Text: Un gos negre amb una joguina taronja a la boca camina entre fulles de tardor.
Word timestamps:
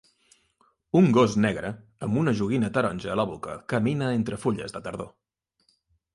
Un 1.01 1.09
gos 1.17 1.35
negre 1.45 1.71
amb 2.07 2.17
una 2.21 2.33
joguina 2.39 2.71
taronja 2.79 3.13
a 3.17 3.19
la 3.23 3.27
boca 3.33 3.59
camina 3.75 4.09
entre 4.17 4.43
fulles 4.47 4.77
de 4.79 4.85
tardor. 4.89 5.15